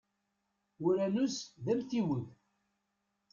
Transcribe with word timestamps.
Uranus 0.87 1.37
d 1.63 1.65
amtiweg. 1.71 2.25